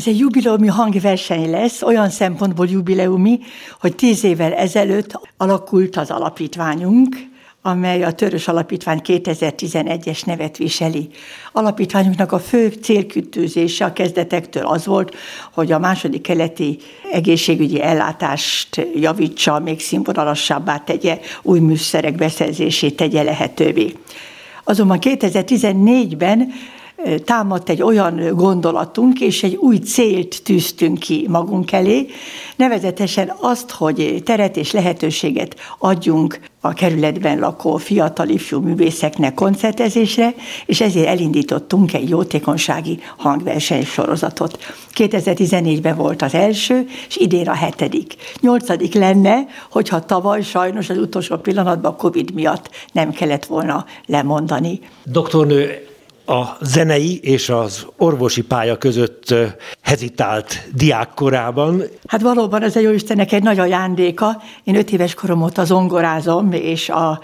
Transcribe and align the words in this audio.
Ez 0.00 0.06
egy 0.06 0.18
jubileumi 0.18 0.66
hangverseny 0.66 1.50
lesz, 1.50 1.82
olyan 1.82 2.10
szempontból 2.10 2.66
jubileumi, 2.68 3.40
hogy 3.80 3.94
tíz 3.94 4.24
évvel 4.24 4.52
ezelőtt 4.52 5.20
alakult 5.36 5.96
az 5.96 6.10
alapítványunk, 6.10 7.16
amely 7.62 8.02
a 8.04 8.12
Törös 8.12 8.48
Alapítvány 8.48 9.00
2011-es 9.04 10.26
nevet 10.26 10.56
viseli. 10.56 11.08
Alapítványunknak 11.52 12.32
a 12.32 12.38
fő 12.38 12.68
célkütőzése 12.68 13.84
a 13.84 13.92
kezdetektől 13.92 14.66
az 14.66 14.86
volt, 14.86 15.14
hogy 15.52 15.72
a 15.72 15.78
második 15.78 16.22
keleti 16.22 16.78
egészségügyi 17.12 17.82
ellátást 17.82 18.86
javítsa, 18.94 19.58
még 19.58 19.80
színvonalassabbá 19.80 20.76
tegye, 20.78 21.18
új 21.42 21.58
műszerek 21.58 22.14
beszerzését 22.14 22.96
tegye 22.96 23.22
lehetővé. 23.22 23.92
Azonban 24.64 24.98
2014-ben 25.00 26.52
támadt 27.24 27.68
egy 27.68 27.82
olyan 27.82 28.34
gondolatunk, 28.34 29.20
és 29.20 29.42
egy 29.42 29.54
új 29.54 29.76
célt 29.76 30.42
tűztünk 30.42 30.98
ki 30.98 31.26
magunk 31.28 31.72
elé, 31.72 32.06
nevezetesen 32.56 33.32
azt, 33.40 33.70
hogy 33.70 34.22
teret 34.24 34.56
és 34.56 34.72
lehetőséget 34.72 35.56
adjunk 35.78 36.40
a 36.60 36.72
kerületben 36.72 37.38
lakó 37.38 37.76
fiatal 37.76 38.28
ifjú 38.28 38.60
művészeknek 38.60 39.34
koncertezésre, 39.34 40.34
és 40.66 40.80
ezért 40.80 41.06
elindítottunk 41.06 41.94
egy 41.94 42.08
jótékonysági 42.08 42.98
hangverseny 43.16 43.84
sorozatot. 43.84 44.58
2014-ben 44.94 45.96
volt 45.96 46.22
az 46.22 46.34
első, 46.34 46.86
és 47.08 47.16
idén 47.16 47.48
a 47.48 47.54
hetedik. 47.54 48.14
Nyolcadik 48.40 48.94
lenne, 48.94 49.46
hogyha 49.70 50.04
tavaly 50.04 50.42
sajnos 50.42 50.90
az 50.90 50.98
utolsó 50.98 51.36
pillanatban 51.36 51.96
Covid 51.96 52.34
miatt 52.34 52.70
nem 52.92 53.10
kellett 53.10 53.44
volna 53.44 53.84
lemondani. 54.06 54.80
Doktornő, 55.04 55.89
a 56.30 56.56
zenei 56.60 57.20
és 57.22 57.48
az 57.48 57.86
orvosi 57.96 58.42
pálya 58.42 58.76
között 58.76 59.34
hezitált 59.82 60.68
diákkorában. 60.74 61.82
Hát 62.06 62.20
valóban 62.20 62.62
ez 62.62 62.76
a 62.76 62.80
Jóistennek 62.80 63.32
egy 63.32 63.42
nagy 63.42 63.58
ajándéka. 63.58 64.42
Én 64.64 64.74
öt 64.74 64.90
éves 64.90 65.14
korom 65.14 65.42
óta 65.42 65.64
zongorázom, 65.64 66.52
és 66.52 66.88
a 66.88 67.20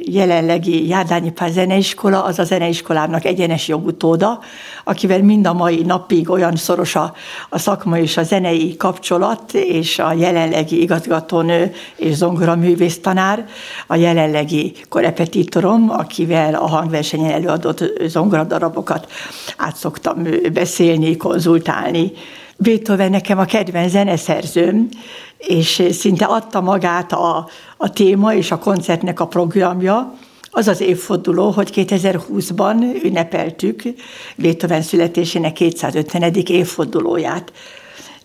jelenlegi 0.00 0.88
Járdányi 0.88 1.30
Pár 1.30 1.50
Zeneiskola, 1.50 2.24
az 2.24 2.38
a 2.38 2.44
zeneiskolának 2.44 3.24
egyenes 3.24 3.68
jogutóda, 3.68 4.40
akivel 4.84 5.22
mind 5.22 5.46
a 5.46 5.52
mai 5.52 5.82
napig 5.82 6.30
olyan 6.30 6.56
szoros 6.56 6.94
a, 6.94 7.14
a 7.48 7.58
szakma 7.58 7.98
és 7.98 8.16
a 8.16 8.22
zenei 8.22 8.76
kapcsolat, 8.76 9.54
és 9.54 9.98
a 9.98 10.12
jelenlegi 10.12 10.82
igazgatónő 10.82 11.72
és 11.96 12.14
zongoraművész 12.14 13.00
tanár, 13.00 13.46
a 13.86 13.96
jelenlegi 13.96 14.72
korepetitorom, 14.88 15.90
akivel 15.90 16.54
a 16.54 16.66
hangversenyen 16.66 17.32
előadott 17.32 17.84
zongoradarabokat 18.06 19.12
át 19.56 19.76
szoktam 19.76 20.26
beszélni, 20.52 21.16
konzultálni. 21.16 22.12
Beethoven 22.60 23.10
nekem 23.10 23.38
a 23.38 23.44
kedvenc 23.44 23.90
zeneszerzőm, 23.90 24.88
és 25.38 25.82
szinte 25.90 26.24
adta 26.24 26.60
magát 26.60 27.12
a, 27.12 27.48
a 27.76 27.90
téma 27.90 28.34
és 28.34 28.50
a 28.50 28.58
koncertnek 28.58 29.20
a 29.20 29.26
programja, 29.26 30.14
az 30.50 30.68
az 30.68 30.80
évforduló, 30.80 31.50
hogy 31.50 31.70
2020-ban 31.74 33.04
ünnepeltük 33.04 33.82
Beethoven 34.36 34.82
születésének 34.82 35.52
250. 35.52 36.34
évfordulóját. 36.34 37.52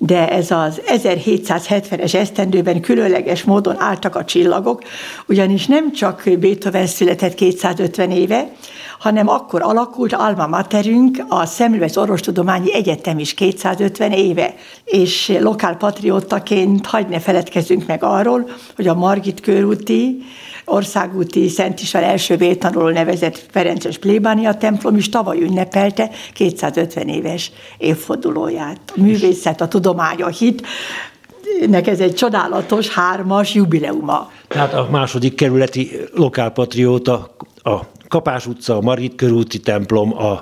De 0.06 0.30
ez 0.30 0.52
az 0.52 0.82
1770-es 0.86 2.14
esztendőben 2.14 2.82
különleges 2.82 3.44
módon 3.44 3.76
álltak 3.80 4.16
a 4.16 4.26
csillagok, 4.26 4.82
ugyanis 5.28 5.66
nem 5.66 5.92
csak 5.92 6.24
Beethoven 6.40 6.88
született 6.88 7.34
250 7.34 8.12
éve, 8.12 8.52
hanem 9.00 9.28
akkor 9.28 9.62
alakult 9.62 10.14
alma 10.14 10.48
materünk, 10.48 11.26
a 11.28 11.46
Szemülvesz 11.46 11.98
Orvostudományi 11.98 12.74
Egyetem 12.74 13.20
is 13.20 13.34
250 13.34 14.12
éve, 14.12 14.54
és 14.86 15.38
lokál 15.40 15.78
patriótaként 15.78 16.86
hagyd 16.86 17.10
ne 17.10 17.20
feledkezzünk 17.20 17.86
meg 17.86 18.04
arról, 18.04 18.50
hogy 18.76 18.88
a 18.88 18.94
Margit 18.94 19.40
körúti 19.40 20.24
országúti 20.66 21.48
Szent 21.48 21.82
István 21.82 22.04
első 22.04 22.38
vértanuló 22.38 22.90
nevezett 22.90 23.46
Ferences 23.52 23.98
plébánia 23.98 24.58
templom 24.58 24.96
is 24.96 25.10
tavaly 25.10 25.42
ünnepelte 25.42 26.10
250 26.34 27.08
éves 27.08 27.52
évfordulóját. 27.78 28.80
A 28.96 29.02
művészet, 29.02 29.62
a 29.62 29.68
tudomány, 29.68 29.93
a 30.00 30.28
hit, 30.28 30.68
nek 31.68 31.88
ez 31.88 32.00
egy 32.00 32.14
csodálatos 32.14 32.90
hármas 32.90 33.54
jubileuma. 33.54 34.32
Tehát 34.48 34.74
a 34.74 34.88
második 34.92 35.36
kerületi 35.36 35.92
lokálpatrióta 36.16 37.36
a 37.64 37.80
Kapás 38.08 38.48
utca, 38.48 38.78
a 38.78 38.82
Margit 38.82 39.16
körúti 39.16 39.60
templom, 39.60 40.18
a 40.18 40.42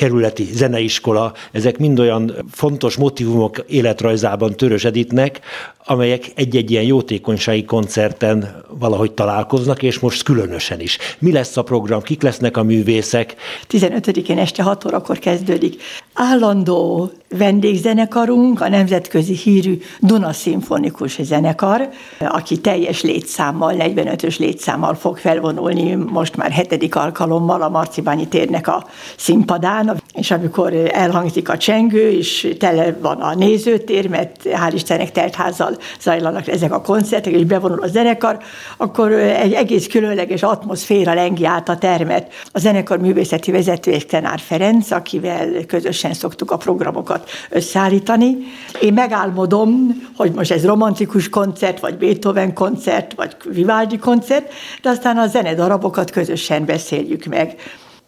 kerületi 0.00 0.44
zeneiskola, 0.52 1.32
ezek 1.52 1.78
mind 1.78 1.98
olyan 1.98 2.34
fontos 2.50 2.96
motivumok 2.96 3.64
életrajzában 3.68 4.56
Törös 4.56 4.84
Editnek, 4.84 5.40
amelyek 5.84 6.24
egy-egy 6.34 6.70
ilyen 6.70 6.82
jótékonysági 6.82 7.64
koncerten 7.64 8.64
valahogy 8.78 9.12
találkoznak, 9.12 9.82
és 9.82 9.98
most 9.98 10.22
különösen 10.22 10.80
is. 10.80 10.98
Mi 11.18 11.32
lesz 11.32 11.56
a 11.56 11.62
program, 11.62 12.02
kik 12.02 12.22
lesznek 12.22 12.56
a 12.56 12.62
művészek? 12.62 13.34
15-én 13.70 14.38
este 14.38 14.62
6 14.62 14.84
órakor 14.84 15.18
kezdődik. 15.18 15.82
Állandó 16.14 17.10
vendégzenekarunk, 17.38 18.60
a 18.60 18.68
nemzetközi 18.68 19.34
hírű 19.34 19.78
Duna 20.00 20.32
Szimfonikus 20.32 21.22
Zenekar, 21.22 21.88
aki 22.18 22.60
teljes 22.60 23.02
létszámmal, 23.02 23.74
45-ös 23.78 24.38
létszámmal 24.38 24.94
fog 24.94 25.18
felvonulni 25.18 25.94
most 25.94 26.36
már 26.36 26.50
hetedik 26.50 26.96
alkalommal 26.96 27.62
a 27.62 27.68
Marcibányi 27.68 28.28
térnek 28.28 28.68
a 28.68 28.86
színpadán, 29.16 30.02
és 30.14 30.30
amikor 30.30 30.72
elhangzik 30.92 31.48
a 31.48 31.56
csengő, 31.56 32.10
és 32.10 32.54
tele 32.58 32.96
van 33.00 33.20
a 33.20 33.34
nézőtér, 33.34 34.08
mert 34.08 34.42
hál' 34.44 34.72
Istennek 34.74 35.12
teltházzal 35.12 35.76
zajlanak 36.00 36.48
ezek 36.48 36.72
a 36.72 36.80
koncertek, 36.80 37.32
és 37.32 37.44
bevonul 37.44 37.82
a 37.82 37.86
zenekar, 37.86 38.38
akkor 38.76 39.12
egy 39.12 39.52
egész 39.52 39.86
különleges 39.86 40.42
atmoszféra 40.42 41.14
lengi 41.14 41.44
át 41.44 41.68
a 41.68 41.78
termet. 41.78 42.32
A 42.52 42.58
zenekar 42.58 42.98
művészeti 42.98 43.50
vezető 43.50 43.90
és 43.90 44.06
Tenár 44.06 44.38
Ferenc, 44.38 44.90
akivel 44.90 45.48
közösen 45.66 46.12
szoktuk 46.12 46.50
a 46.50 46.56
programokat 46.56 47.19
összeállítani. 47.50 48.36
Én 48.80 48.92
megálmodom, 48.92 50.02
hogy 50.16 50.32
most 50.32 50.50
ez 50.50 50.64
romantikus 50.64 51.28
koncert, 51.28 51.80
vagy 51.80 51.98
Beethoven 51.98 52.54
koncert, 52.54 53.14
vagy 53.14 53.36
Vivaldi 53.44 53.98
koncert, 53.98 54.52
de 54.82 54.88
aztán 54.88 55.18
a 55.18 55.26
zenedarabokat 55.26 56.10
közösen 56.10 56.64
beszéljük 56.64 57.24
meg. 57.24 57.54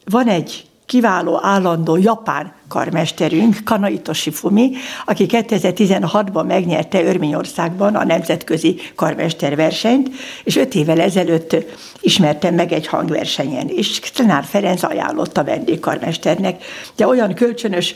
Van 0.04 0.26
egy 0.26 0.64
kiváló 0.86 1.38
állandó 1.42 1.96
japán 1.96 2.52
karmesterünk, 2.72 3.56
Kanaito 3.64 4.12
Shifumi, 4.12 4.70
aki 5.04 5.26
2016-ban 5.28 6.46
megnyerte 6.46 7.04
Örményországban 7.04 7.94
a 7.94 8.04
nemzetközi 8.04 8.80
karmesterversenyt, 8.94 10.10
és 10.44 10.56
öt 10.56 10.74
évvel 10.74 11.00
ezelőtt 11.00 11.56
ismertem 12.00 12.54
meg 12.54 12.72
egy 12.72 12.86
hangversenyen, 12.86 13.68
és 13.68 13.98
Tanár 13.98 14.44
Ferenc 14.44 14.82
ajánlotta 14.82 15.44
vendégkarmesternek, 15.44 16.64
de 16.96 17.06
olyan 17.06 17.34
kölcsönös 17.34 17.94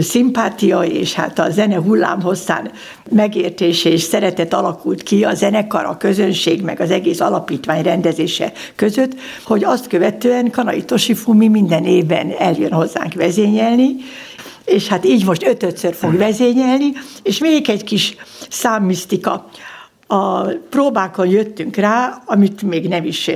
szimpátia 0.00 0.82
és 0.82 1.12
hát 1.12 1.38
a 1.38 1.50
zene 1.50 1.76
hullám 1.76 2.20
hosszán 2.22 2.70
megértés 3.10 3.84
és 3.84 4.02
szeretet 4.02 4.54
alakult 4.54 5.02
ki 5.02 5.24
a 5.24 5.34
zenekar, 5.34 5.84
a 5.84 5.96
közönség, 5.96 6.62
meg 6.62 6.80
az 6.80 6.90
egész 6.90 7.20
alapítvány 7.20 7.82
rendezése 7.82 8.52
között, 8.76 9.12
hogy 9.44 9.64
azt 9.64 9.86
követően 9.86 10.50
Kanai 10.50 10.84
Toshifumi 10.84 11.48
minden 11.48 11.84
évben 11.84 12.34
eljön 12.38 12.72
hozzánk 12.72 13.14
vezényelni, 13.14 13.96
és 14.64 14.88
hát 14.88 15.04
így 15.04 15.24
most 15.24 15.46
ötötször 15.46 15.94
fog 15.94 16.16
vezényelni, 16.16 16.92
és 17.22 17.38
még 17.38 17.68
egy 17.68 17.84
kis 17.84 18.16
számmisztika. 18.48 19.48
A 20.06 20.42
próbákon 20.70 21.28
jöttünk 21.28 21.76
rá, 21.76 22.22
amit 22.26 22.62
még 22.62 22.88
nem 22.88 23.04
is 23.04 23.30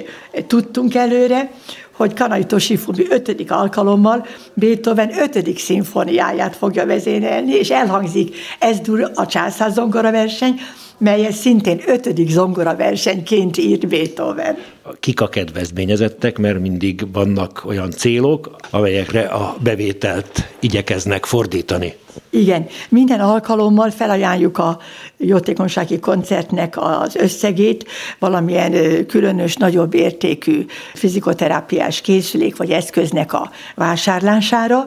tudtunk 0.47 0.95
előre, 0.95 1.51
hogy 1.93 2.15
Kanai 2.15 2.45
Toshifumi 2.45 3.07
ötödik 3.09 3.51
alkalommal 3.51 4.27
Beethoven 4.55 5.19
ötödik 5.19 5.59
szimfóniáját 5.59 6.57
fogja 6.57 6.87
vezényelni, 6.87 7.53
és 7.53 7.71
elhangzik 7.71 8.37
ez 8.59 8.81
dur 8.81 9.11
a 9.15 9.27
császár 9.27 9.73
verseny, 9.91 10.61
melyet 10.99 11.33
szintén 11.33 11.81
ötödik 11.87 12.31
zongora 12.31 12.77
versenyként 12.77 13.57
írt 13.57 13.89
Beethoven. 13.89 14.57
Kik 15.01 15.21
a 15.21 15.29
kedvezményezettek, 15.29 16.39
mert 16.39 16.61
mindig 16.61 17.13
vannak 17.13 17.63
olyan 17.67 17.91
célok, 17.91 18.57
amelyekre 18.71 19.21
a 19.21 19.57
bevételt 19.63 20.49
igyekeznek 20.61 21.25
fordítani. 21.25 21.95
Igen, 22.31 22.67
minden 22.89 23.21
alkalommal 23.21 23.91
felajánljuk 23.91 24.59
a 24.59 24.79
jótékonysági 25.17 25.99
koncertnek 25.99 26.75
az 26.77 27.17
összegét, 27.17 27.87
valamilyen 28.19 29.07
különös, 29.07 29.57
nagyobb 29.57 29.95
értékű 29.95 30.65
fizikoterápiás 30.95 32.01
készülék 32.01 32.57
vagy 32.57 32.71
eszköznek 32.71 33.33
a 33.33 33.51
vásárlására. 33.75 34.87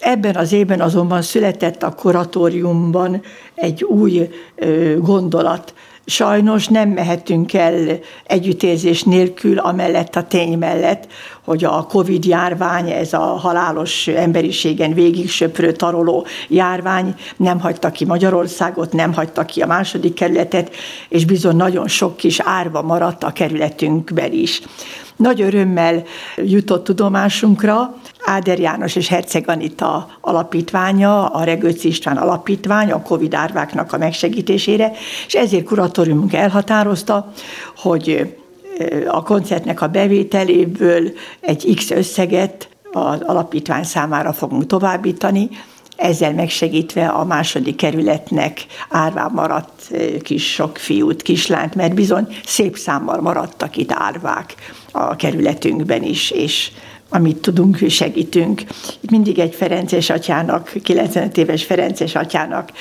Ebben 0.00 0.36
az 0.36 0.52
évben 0.52 0.80
azonban 0.80 1.22
született 1.22 1.82
a 1.82 1.94
kuratóriumban 1.94 3.22
egy 3.54 3.84
új 3.84 4.28
gondolat, 4.98 5.74
sajnos 6.08 6.68
nem 6.68 6.88
mehetünk 6.88 7.54
el 7.54 7.98
együttérzés 8.26 9.02
nélkül, 9.02 9.58
amellett 9.58 10.16
a 10.16 10.26
tény 10.26 10.58
mellett, 10.58 11.06
hogy 11.44 11.64
a 11.64 11.86
Covid 11.88 12.24
járvány, 12.24 12.90
ez 12.90 13.12
a 13.12 13.18
halálos 13.18 14.06
emberiségen 14.06 14.94
végig 14.94 15.30
söprő 15.30 15.72
taroló 15.72 16.26
járvány 16.48 17.14
nem 17.36 17.60
hagyta 17.60 17.90
ki 17.90 18.04
Magyarországot, 18.04 18.92
nem 18.92 19.12
hagyta 19.12 19.44
ki 19.44 19.60
a 19.60 19.66
második 19.66 20.14
kerületet, 20.14 20.74
és 21.08 21.24
bizony 21.24 21.56
nagyon 21.56 21.88
sok 21.88 22.16
kis 22.16 22.40
árva 22.40 22.82
maradt 22.82 23.22
a 23.22 23.32
kerületünkben 23.32 24.32
is. 24.32 24.60
Nagy 25.16 25.40
örömmel 25.40 26.02
jutott 26.36 26.84
tudomásunkra 26.84 27.94
Áder 28.28 28.58
János 28.58 28.96
és 28.96 29.08
Herceg 29.08 29.48
Anita 29.48 30.08
alapítványa, 30.20 31.26
a 31.26 31.44
Regőci 31.44 31.88
István 31.88 32.16
alapítvány 32.16 32.90
a 32.90 33.02
Covid 33.02 33.34
árváknak 33.34 33.92
a 33.92 33.98
megsegítésére, 33.98 34.92
és 35.26 35.34
ezért 35.34 35.64
kuratóriumunk 35.64 36.32
elhatározta, 36.32 37.32
hogy 37.76 38.36
a 39.06 39.22
koncertnek 39.22 39.80
a 39.80 39.86
bevételéből 39.86 41.10
egy 41.40 41.74
X 41.76 41.90
összeget 41.90 42.68
az 42.92 43.20
alapítvány 43.20 43.84
számára 43.84 44.32
fogunk 44.32 44.66
továbbítani, 44.66 45.48
ezzel 45.96 46.32
megsegítve 46.32 47.06
a 47.06 47.24
második 47.24 47.76
kerületnek 47.76 48.66
árván 48.88 49.30
maradt 49.34 49.90
kis 50.22 50.52
sok 50.52 50.76
fiút, 50.76 51.22
kislányt, 51.22 51.74
mert 51.74 51.94
bizony 51.94 52.26
szép 52.44 52.76
számmal 52.76 53.20
maradtak 53.20 53.76
itt 53.76 53.92
árvák 53.92 54.54
a 54.92 55.16
kerületünkben 55.16 56.02
is, 56.02 56.30
és 56.30 56.70
amit 57.08 57.36
tudunk, 57.36 57.78
segítünk. 57.88 58.62
Mindig 59.10 59.38
egy 59.38 59.54
Ferences 59.54 60.10
atyának, 60.10 60.72
95 60.82 61.36
éves 61.36 61.64
Ferences 61.64 62.14
atyának 62.14 62.72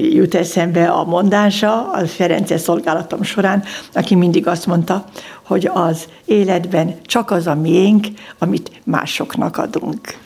jut 0.00 0.34
eszembe 0.34 0.88
a 0.88 1.04
mondása 1.04 1.90
a 1.90 2.06
Ferences 2.06 2.60
szolgálatom 2.60 3.22
során, 3.22 3.64
aki 3.92 4.14
mindig 4.14 4.46
azt 4.46 4.66
mondta, 4.66 5.04
hogy 5.42 5.70
az 5.72 6.04
életben 6.24 6.94
csak 7.06 7.30
az 7.30 7.46
a 7.46 7.54
miénk, 7.54 8.06
amit 8.38 8.70
másoknak 8.84 9.56
adunk. 9.56 10.18